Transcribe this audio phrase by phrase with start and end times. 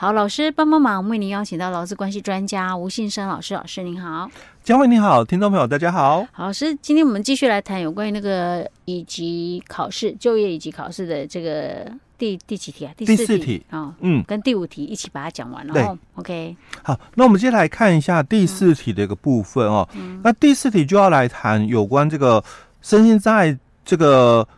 [0.00, 4.30] 好，老师帮帮忙，我们为您邀请到劳资关系专家吴信生老师，老师您好。
[4.64, 6.26] 嘉惠你好，听众朋友大家好。
[6.32, 11.86] 好，老师，今天我们继续来谈有关于那个以及考试就业以及考试的这个
[12.16, 12.94] 第第几题啊？
[12.96, 15.74] 第四题啊，哦、嗯，跟第五题一起把它讲完了。
[15.74, 16.56] 对，OK。
[16.82, 19.86] 好，那我们接下来看一下第四题的一个部分哦。
[19.92, 22.42] 嗯、那第四题就要来谈有关这个
[22.80, 23.54] 身心障碍
[23.84, 24.48] 这个。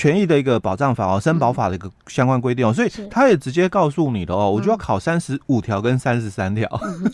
[0.00, 6.66] 权益的一个保障法哦，身保法的一个相关规定哦，所以他也直接告诉你的哦，我就要考三十五条跟三十三条。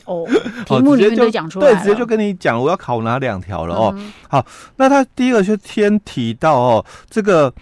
[0.05, 0.25] 哦，
[0.65, 3.93] 题目里面都讲出来对，直接就跟你讲我要考哪两条了哦。
[4.29, 4.47] 好，
[4.77, 7.53] 那他第一个就先提到哦，这个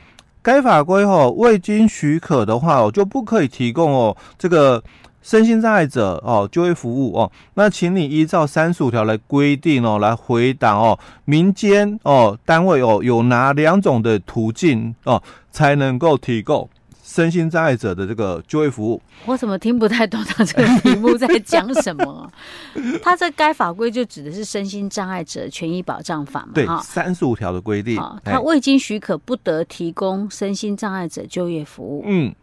[0.43, 4.83] 该法规哦，未经许可的话哦，就不可以提供哦这个。
[5.25, 16.69] 身心障碍者哦，就业服务哦，那请你依照三十五条来规定哦，来回答哦，民间哦单位哦有哪两种的途径哦才能够提供
[17.03, 19.01] 身心障碍者的这个就业服务？
[19.25, 22.31] 我怎么听不太懂他这个题目在讲什么？
[23.03, 26.51] 他这该法规就指的是身心障碍者权益保障法嘛？
[26.53, 32.05] 对，三十五条的规定，他未经许可不得提供身心障碍者就业服务。
[32.07, 32.35] 嗯。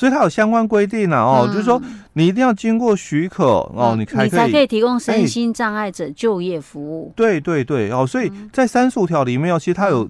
[0.00, 1.78] 所以它有相关规定啊，哦，嗯、就是说
[2.14, 7.12] 你一定要经过许可哦，你才可以，你才可以提供身心障碍者就业服务。
[7.14, 10.08] 对对对，哦，所以在三十五条里面哦，其实它有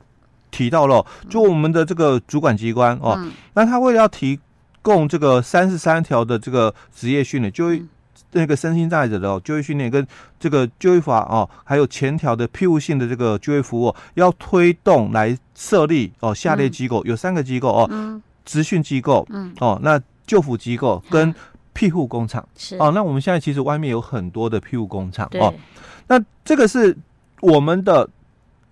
[0.53, 3.21] 提到了，就我们的这个主管机关哦，
[3.55, 4.39] 那他为了要提
[4.81, 7.65] 供这个三十三条的这个职业训练，就
[8.31, 10.07] 那个身心障碍者的就业训练跟
[10.39, 18.21] 这个就业法哦，还有前条的庇护性的这个就业服务，要推动来设立哦下列机构，有三个机构哦。
[18.45, 21.35] 职训机构，嗯，哦，那就服机构跟
[21.73, 22.47] 庇护工厂。
[22.57, 22.77] 是。
[22.79, 25.53] 哦，那我们现在其实外面有很多的庇护工厂哦，
[26.09, 26.97] 那这个是
[27.41, 28.09] 我们的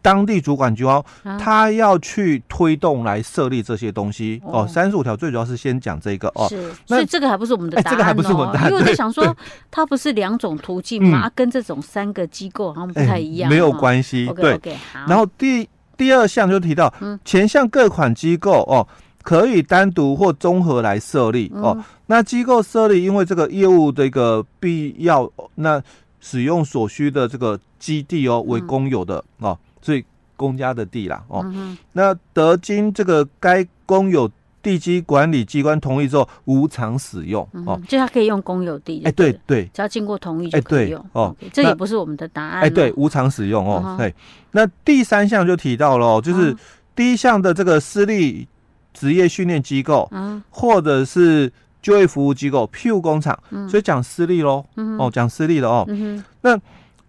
[0.00, 1.02] 当地主管机关，
[1.38, 4.40] 他要去推动来设立这些东西。
[4.44, 4.66] 哦。
[4.66, 9.36] 三十五条最主要是先讲这个哦，是，所以这个还不是我们的答案，这个还不是我们的答案，因为我在想说，
[9.70, 14.60] 它不是两种途径嘛，跟这种三个机构好像不太一样，没有关系，对，
[15.06, 16.92] 然后第第二项就提到，
[17.24, 18.86] 前项各款机构哦。
[19.22, 21.76] 可以单独或综合来设立哦。
[22.06, 25.82] 那机构设立，因为这个业务的一个必要，那
[26.20, 30.02] 使用所需的这个基地哦为公有的哦，所以
[30.34, 31.44] 公家的地啦哦。
[31.92, 34.30] 那得经这个该公有
[34.62, 37.78] 地基管理机关同意之后，无偿使用哦。
[37.86, 41.36] 就他可以用公有地，哎，对对，只要经过同意就可以用哦。
[41.52, 43.94] 这也不是我们的答案，哎，对，无偿使用哦。
[43.98, 44.14] 对，
[44.52, 46.56] 那第三项就提到了，就是
[46.96, 48.48] 第一项的这个私立。
[48.98, 50.10] 职业训练机构，
[50.50, 53.38] 或者是就业服务机构，庇护工厂，
[53.70, 54.64] 所以讲私立喽，
[54.98, 55.86] 哦，讲私立的哦，
[56.40, 56.58] 那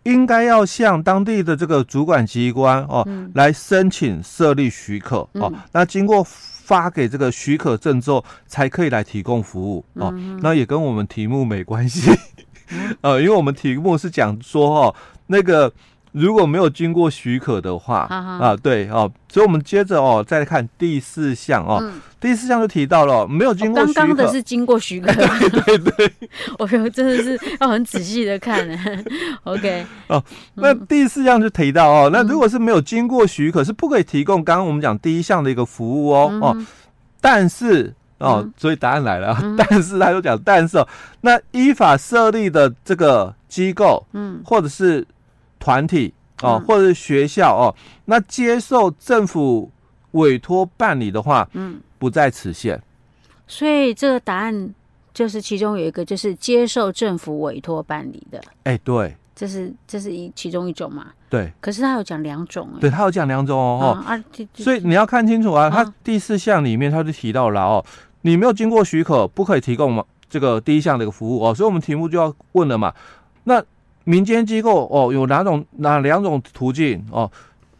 [0.03, 12.11] 应该要向当地的这个主管机关哦来申请设立许可哦，那经过发给这个许可证之后，才可以来提供服务哦，那也跟我们题目没关系，
[13.01, 14.95] 呃， 因为我们题目是讲说哦
[15.25, 15.73] 那个。
[16.11, 26.11] 如果没有经过许可的话，啊，啊，对哦，所以我们接着哦，再来看第四项哦，嗯、第四项就提到了没有经过许可，刚刚的是经过许可，对 对对，
[26.57, 28.67] 我真的是要很仔细的看，
[29.45, 30.23] OK，哦，
[30.55, 36.65] 那第四项就提到哦，那如果是没有经过许可，是不可以提供刚刚我们讲第一项的一个服务哦，嗯、哦，
[37.21, 40.87] 但是哦，所以答案来了，嗯、但是他就讲，但是哦，
[41.21, 45.05] 那依法设立的这个机构，嗯，或者是。
[45.59, 47.75] 团体哦，或者是学校哦，
[48.05, 49.69] 那接受政府
[50.11, 52.81] 委托办理的话，嗯，不在此限。
[53.45, 54.73] 所以这个答案
[55.13, 58.41] 就是其中有一个，就是接受政府委托办理的。
[58.63, 61.07] 哎，对，这是这是一其中一种嘛？
[61.29, 61.51] 对。
[61.59, 64.01] 可是他有讲两种，对他有讲两种哦。
[64.05, 67.85] 啊，所以你要看清楚啊，他第四项里面他就提到了哦，
[68.21, 71.53] 你没有经过许可，不可以提供嘛这个第一项的一个服务哦。
[71.53, 72.93] 所以我们题目就要问了嘛，
[73.43, 73.61] 那。
[74.03, 77.31] 民间机构哦，有哪种哪两种途径哦？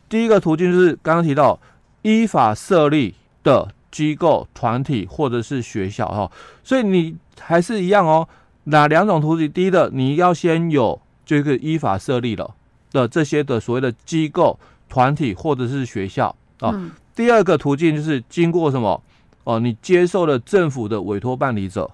[0.07, 1.59] 第一个途径就是刚刚提到
[2.01, 6.31] 依法设立的机构、团体或者是学校哈、哦，
[6.63, 8.27] 所以你还是一样哦。
[8.65, 9.51] 哪两种途径？
[9.51, 12.53] 第一个你要先有这个依法设立了
[12.91, 16.27] 的这些的所谓的机构、团体或者是学校
[16.59, 16.69] 啊。
[16.69, 19.01] 哦嗯、第二个途径就是经过什么
[19.43, 19.59] 哦？
[19.59, 21.89] 你接受了政府的委托办理者。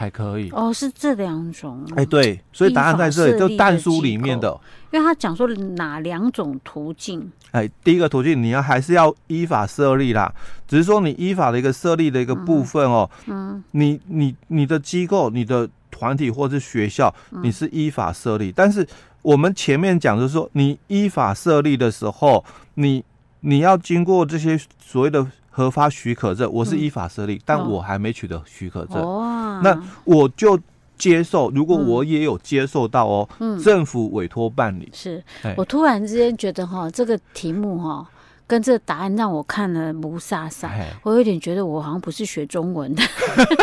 [0.00, 0.48] 才可以。
[0.52, 4.58] 哦，是这两种哎，对，所以答案在这里，就但书里面的，
[4.90, 7.30] 因为他讲说哪两种途径？
[7.50, 10.32] 哎，第一个途径你要还是要依法设立啦，
[10.66, 18.86] 只是说你依法的一个设立的一个部分哦，嗯，你你你的机构、你的团体或者是学校，你是依法设立，但是
[19.20, 22.42] 我们前面讲就是说，你依法设立的时候，
[22.72, 23.04] 你
[23.40, 30.58] 你要经过这些所谓的核发许可证，我是依法设立，嗯、但我还没取得许可证，哦、那我就
[30.96, 31.50] 接受。
[31.50, 34.88] 如果我也有接受到哦，嗯、政府委托办理。
[34.94, 35.22] 是
[35.56, 38.08] 我突然之间觉得哈，这个题目哈。
[38.50, 40.68] 跟这个答案让我看了雾煞煞，
[41.04, 43.02] 我有点觉得我好像不是学中文的。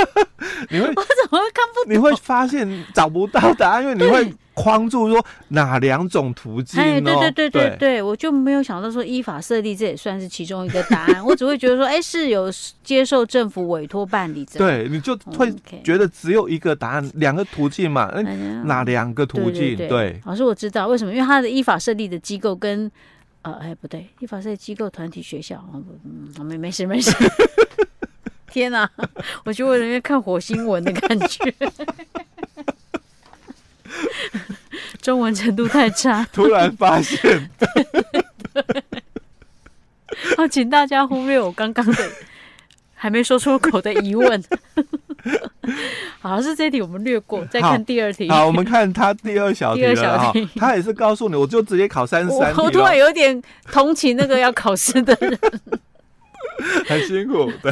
[0.71, 0.87] 你会？
[0.95, 1.93] 我怎么会看不懂？
[1.93, 6.81] 你会发现找不到答案，因为你会框住说哪两种途径？
[6.81, 11.25] 哎，对对对对对，我就没有想到说依法设立，这也算是其中一个答案。
[11.25, 12.49] 我只会觉得说，哎，是有
[12.81, 14.45] 接受政府委托办理。
[14.53, 15.53] 对，你就会
[15.83, 18.09] 觉得只有一个答案，两个途径嘛？
[18.63, 19.75] 哪两个途径？
[19.75, 22.89] 对，老师我知道为什么，因为他的依法设立的机构跟。
[23.47, 27.09] 呃，哎，不对，依法设立机构、团体、学校，嗯，没没事没事。
[28.51, 28.89] 天哪，
[29.45, 31.53] 我就为了看火星文的感觉，
[35.01, 36.25] 中文程度太差。
[36.33, 37.49] 突然发现，
[40.35, 42.11] 好，请大家忽略我刚刚的
[42.95, 44.43] 还没说出口的疑问。
[46.19, 48.29] 好，是这一题我们略过，再看第二题。
[48.29, 49.93] 好，好，我们看他第二小题了。
[49.93, 52.61] 第二小题，他也是告诉你，我就直接考三十三 题。
[52.61, 53.41] 我突然有点
[53.71, 55.39] 同情那个要考试的人，
[56.87, 57.51] 很辛苦。
[57.61, 57.71] 对。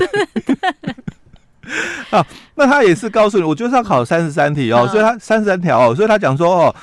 [2.12, 6.76] 好，那他也是告诉你，我就是要考三十三题哦，所以他三十三条哦，所以他讲说哦，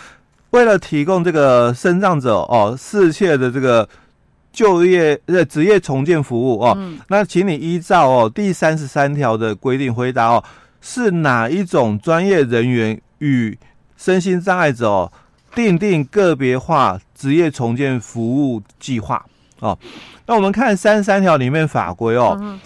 [0.50, 3.88] 为了提供这个身障者哦适切的这个
[4.52, 10.42] 就业呃职业重建服务哦，嗯、那请你依照哦第三十三条的规定回答哦。
[10.82, 13.56] 是哪一种专业人员与
[13.96, 15.12] 身心障碍者哦
[15.54, 19.24] 订定个别化职业重建服务计划
[19.60, 19.78] 哦？
[20.26, 22.58] 那我们看三十三条里面法规哦，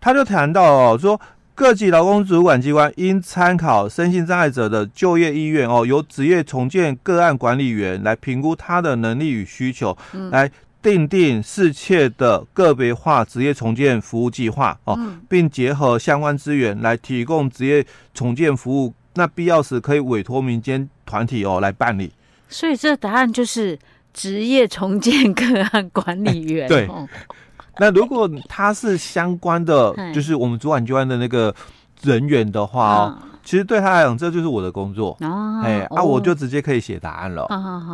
[0.00, 1.18] 他就谈到哦，说
[1.54, 9.96] 各级劳工主管机关应参考身心障碍者的就业意愿哦，由职业重建个案管理员来评估他的能力与需求，
[10.30, 10.50] 来。
[10.82, 14.98] 订定适切的个别化职业重建服务计划哦，
[15.28, 17.84] 并结合相关资源来提供职业
[18.14, 18.94] 重建服务。
[19.14, 22.12] 那必要时可以委托民间团体哦来办理。
[22.48, 23.78] 所以这答案就是
[24.14, 26.68] 职业重建个案管理员。
[26.68, 26.88] 对。
[27.78, 31.54] 那如果他是相关的，就是我们主管机关的那个
[32.02, 33.18] 人员的话哦。
[33.50, 35.16] 其实对他来讲，这就是我的工作。
[35.22, 37.46] 哦，哎，啊，我就直接可以写答案了。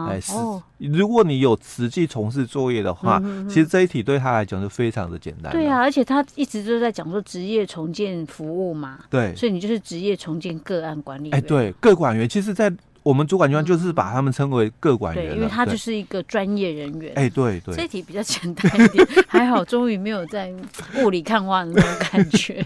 [0.06, 0.34] 哎，是，
[0.76, 3.18] 如果你有实际从事作业的话，
[3.48, 5.50] 其实这一题对他来讲就非常的简单。
[5.50, 8.98] 对啊，而且他一直都在讲说职业重建服务嘛。
[9.08, 11.38] 对，所以你就是职业重建个案管理员。
[11.38, 12.70] 哎，对，个管员，其实，在
[13.02, 17.14] 我们主管机关就是把他们称为个管员，因为他就是一个专业人员。
[17.14, 20.52] 哎，对对，这一题比较简单一点，还好，终于没有在
[20.98, 22.62] 雾里看花的那种感觉。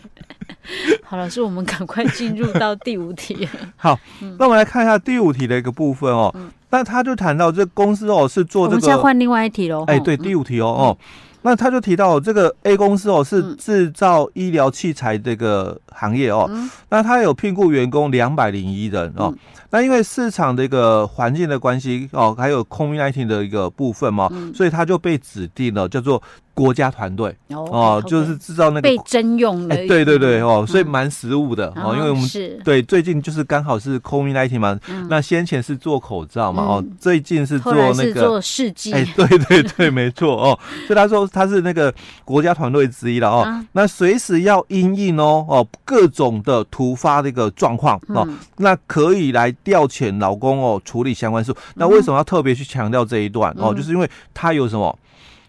[1.03, 3.49] 好了，是我们赶快进入到第五题。
[3.77, 3.99] 好，
[4.39, 6.35] 那我们来看一下第五题的一个部分哦。
[6.71, 9.85] 那他就谈到这公司哦是做这个，我们现在换另外一题喽。
[9.87, 10.97] 哎，对，第五题哦哦，
[11.43, 16.49] 那他就提到这个 A 公司哦是制造医疗器材这个行业哦，
[16.91, 19.35] 那他有聘雇员工两百零一人哦。
[19.71, 26.23] 那因为市场的一个环境的关系哦，还有 COVID-19 的一个部分嘛，所以他就被指定了叫做。
[26.53, 32.29] 国家团队哦，就是制造那个被征用的，对对对哦，所以蛮实务的哦，因为我们
[32.65, 41.93] 对最近就是刚好是 COVID-19 嘛，那先前是做口罩嘛哦，最近是做那个做试剂，哎，对对对， 没错哦，所以他说他是那个
[42.25, 51.57] 国家团队之一了哦，那随时要因应哦哦各种的突发的一个状况哦，那可以来调遣老公哦处理相关事务。
[51.77, 53.55] 那为什么要特别去强调这一段？
[53.57, 53.73] 哦？
[53.73, 54.99] 就是因为他有什么？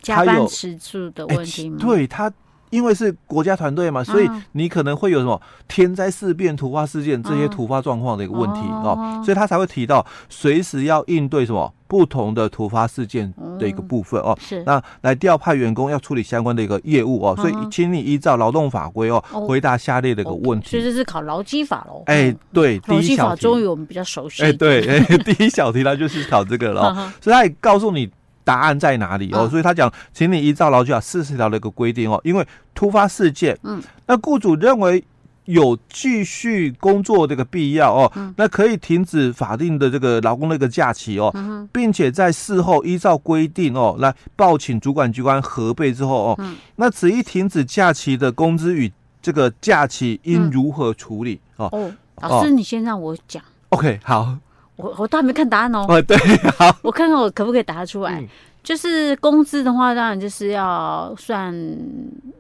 [0.02, 1.78] 加班时数的问题吗？
[1.80, 2.32] 欸、对他，
[2.70, 14.38] 因为是国家团队嘛，所以你可能会有什么天灾事变、突发事件这些突发状况的一个问题哦，哦，所以他才会提到随时要应对什么不同的突发事件的一个部分哦。
[14.40, 20.70] 是，那来调派员工要处理相关的一个业务哦，所以请你依照劳动法规哦回答下列的一个问题。
[20.70, 22.04] 其实是考劳基法喽。
[22.06, 24.44] 哎、欸，对，劳基法终于我们比较熟悉。
[24.44, 28.10] 哎、欸，对，哎、欸， 第一小题他就是考这个了，哦，所以他也告诉你。
[28.52, 29.48] 答案在哪里哦？
[29.48, 35.02] 所以他讲，请你依照劳基法四十条的一个规定哦，因为突发事件，嗯，那雇主认为
[35.46, 41.34] 有继续工作这个必要哦，那可以停止法定的这个劳工的一个假期哦，
[41.72, 46.40] 并且在事后依照规定哦来报请主管机关核备之后哦，
[46.76, 48.92] 那此一停止假期的工资与
[49.22, 51.70] 这个假期应如何处理哦？
[51.72, 51.90] 哦，
[52.20, 53.42] 老师，你先让我讲。
[53.70, 54.36] OK，好。
[54.82, 55.86] 我我都还没看答案哦。
[55.88, 56.18] 哦，对，
[56.58, 58.20] 好，我看看我可不可以答得出来。
[58.20, 58.28] 嗯、
[58.64, 61.54] 就是工资的话，当然就是要算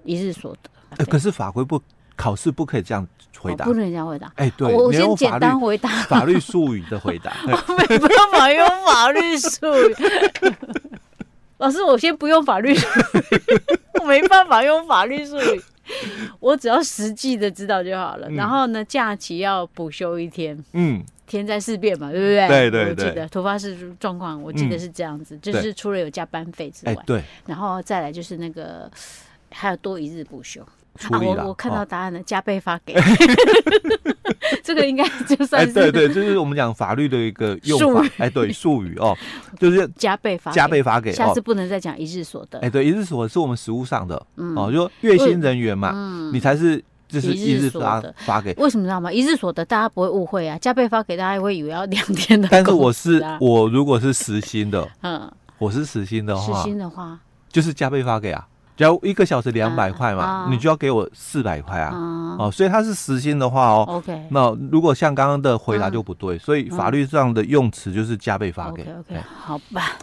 [0.04, 0.70] 一日所得。
[0.98, 1.82] 呃、可是法规不
[2.16, 3.08] 考试不可以这样
[3.40, 4.32] 回答，哦、不能这样回答。
[4.36, 7.32] 哎，对，我先简单回答法律术语的回答。
[7.48, 9.96] 我没办法用法律术语。
[11.58, 13.62] 老师，我先不用法律术语，
[14.02, 15.62] 我没办法用法律术语，
[16.40, 18.28] 我只要实际的知道就好了。
[18.32, 22.48] 然后呢，假期要补休一天，嗯，天灾事变嘛，对不对？
[22.48, 28.92] 对对对，我记得突发事状况，我记得是这样子，就是除了有加班费之外，对，然后再来就是那个
[29.50, 30.62] 还有多一日补休。
[31.10, 32.94] 啊，我我看到答案了，加倍发给。
[34.62, 39.18] 这个应该就算是对对，就是我们讲法律的一个用法，哎，对，术语哦，
[39.58, 42.60] 就是 加倍发加倍发给，下次不能再讲一日所得。
[42.60, 48.54] 哎，对，一日所得是我们实务上的哦，就月薪人员嘛，你才是就是一日发发给。
[48.54, 49.12] 为什么知道吗？
[49.12, 52.48] 一日所得大家不会误会啊，加倍发给大家会以为要两天的。
[52.52, 57.20] 但是我是我如果是实薪的，嗯，我是实薪的话，实薪的话。
[57.50, 58.48] 就是加倍发给啊。
[58.78, 61.92] 只要一个小时两百块嘛，你就要给我四百块啊，
[62.40, 69.98] 哦，所以它是时薪的话哦，OK，那如果像刚刚的回答就不对，所以法律上的用词就是加倍发给，OK，好吧，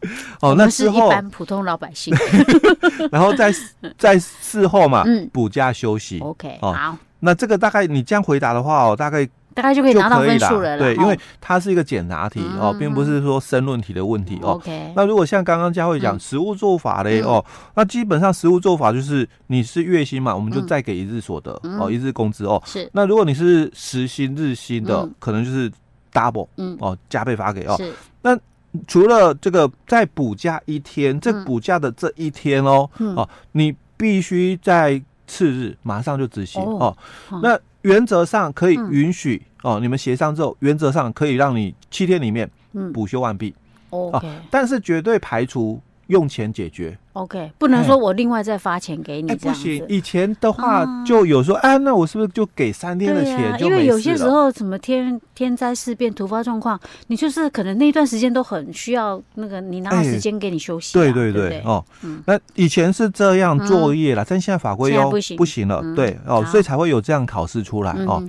[0.40, 2.14] 哦，那之后一般普通老百姓，
[3.10, 3.52] 然后在
[3.98, 9.28] 在事后嘛，补假休息，OK，好，那这个大概你这样回答的话哦，大概。
[9.54, 14.52] 大概就可以拿到分数了，对，因为它是一个简答题哦，并不是说申论题的问题哦。
[14.52, 22.62] OK，那如果像刚刚佳慧讲实物做法嘞哦，那基本上实物做法就是你是月薪嘛，我们就再给一日所得哦，一日工资哦。
[22.64, 22.88] 是。
[22.92, 25.68] 那如果你是时薪日薪的，可能就是
[26.12, 26.76] double，嗯。
[26.78, 27.74] 哦，加倍发给哦。
[27.78, 27.92] 是。
[28.22, 28.38] 那
[28.86, 36.96] 除了这个再补假一天，这补假的这一天哦，哦，你必须在次日马上就执行哦。
[37.42, 39.42] 那原则上可以允许。
[39.62, 42.48] 哦，你们协商之后，原则上可以让你七天里面
[42.94, 43.52] 补休完毕。
[43.90, 46.98] OK，但是绝对排除用钱解决。
[47.14, 49.34] OK，不能说我另外再发钱给你。
[49.34, 53.56] 不行，以前的话就有说，哎，那我是不是就给三天的钱？
[53.60, 60.92] 因为有些时候什么天天灾事变、突发状况，你就是可能那段时间都很需要那个，你拿时间给你休息。
[60.94, 61.84] 对对对，哦，
[62.26, 65.82] 那以前是这样作业了，但现在法规又不行了。
[65.96, 68.22] 对哦，所以才会有这样考试出来哦。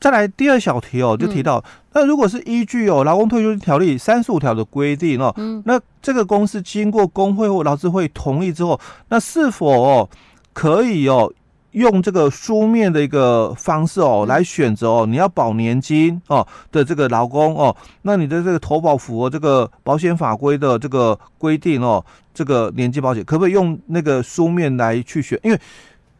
[0.00, 1.62] 再来第二小题哦，就提到，
[1.92, 8.78] 那如果是依据哦劳工退休条例三十五条的规定哦，那这个公司经过工会或劳资会同意之后，
[9.08, 10.08] 那是否哦
[10.52, 11.32] 可以哦
[11.72, 25.38] 用这个书面的一个方式哦来选择哦你要保年金哦的这个劳工哦，那你的这个投保符合这个保险法规的这个规定哦，这个年金保险可不可以用那个书面来去选？
[25.42, 25.60] 因为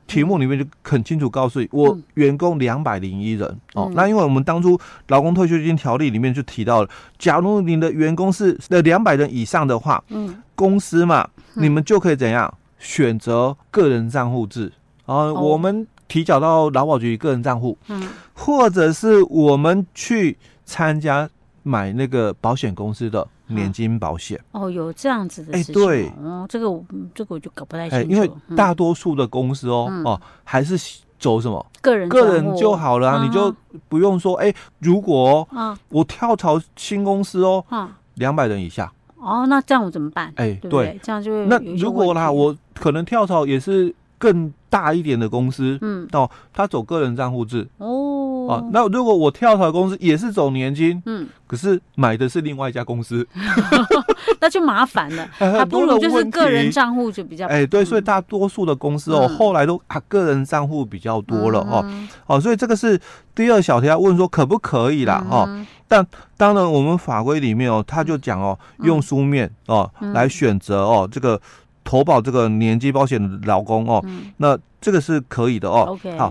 [0.08, 3.88] 题目里面就很清楚告诉你，我员工两百零一人哦。
[3.94, 6.88] 那因为我们当初劳工退休金条例里面就提到了，
[7.18, 14.72] 假如你的员工是呃两百人以上的话，嗯，公司嘛，你们就可以怎样选择个人账户制
[15.06, 15.32] 啊？
[15.32, 21.28] 我们提交到劳保局个人账户，嗯，或者是我们去参加
[21.62, 23.28] 买那个保险公司的。
[23.48, 24.38] 年金保险。
[24.52, 33.54] 哦，有这样子的哎，对，哦，这个我这个我就搞不太清楚，因为大多数的公司哦哦还是走什么个人个人就好了，你就
[33.88, 35.46] 不用说哎，如果
[35.88, 37.64] 我跳槽新公司哦，
[38.14, 38.92] 两百人以下。
[39.16, 40.32] 哦，那这样我怎么办？
[40.36, 48.07] 哎，对，这样就那如果啦，我可能跳槽也是更大一点的公司，嗯，哦，他走个人账户制哦。
[48.48, 53.26] 哦，那如果我跳槽公司也是走年金，嗯，可是买的是另外一家公司，
[54.40, 55.28] 那就麻烦了。
[55.36, 61.84] 还不如就是个人账户就比较哎，对，所以大多数的公司哦，后来都啊个人账户比较多了哦，
[62.26, 62.98] 哦，所以这个是
[63.34, 65.46] 第二小题要问说可不可以啦哦，
[65.86, 66.06] 但
[66.38, 71.38] 当然我们法规里面哦，他就讲哦，用书面哦来选择哦这个
[71.88, 74.04] 投保这个年金保险的劳工哦，
[74.36, 75.86] 那这个是可以的哦。
[75.88, 76.30] OK，好。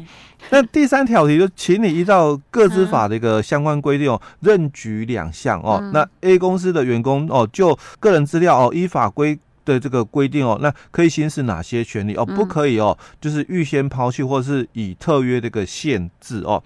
[0.51, 5.81] 那第三条题就，请你依照各资法的一个相关规定哦， 任举两项哦。
[5.91, 9.35] 那 A 公司的员工哦，就个人资料哦，依法规
[9.65, 12.23] 的这个规定哦，那可以行使哪些权利哦？
[12.23, 16.61] 不可以哦，就是预先抛弃或者是以特约这个限制哦。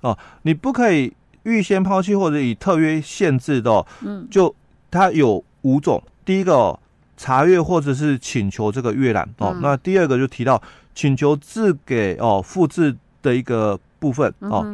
[0.00, 1.12] 哦，你不可以
[1.42, 3.86] 预先抛弃或者以特约限制的哦。
[4.00, 4.52] 嗯，就
[4.90, 6.80] 它有五种，第一个哦，
[7.22, 9.56] 查阅或者是请求这个阅览哦。
[9.62, 10.60] 那第二个就提到
[10.94, 12.96] 请求自给哦，复制。
[13.22, 14.66] 的一个部分哦，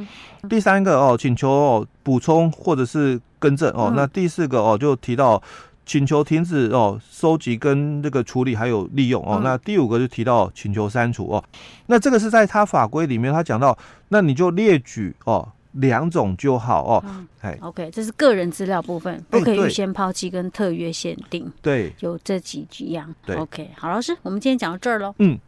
[0.49, 5.43] 第三个哦，请求哦补充或者是更正哦，那第四个哦就提到
[5.85, 11.45] 请求停止哦收集跟这个处理还有利用哦，那第五个就提到请求删除哦，
[11.89, 13.77] 那这个是在他法规里面他讲到，
[14.09, 17.05] 那你就列举哦两种就好哦，
[17.41, 25.39] 哎，OK，这是个人资料部分，不可以预先抛弃跟特约限定，对，有这几几样，对，OK，好，老师，我们今天讲到这儿喽，嗯。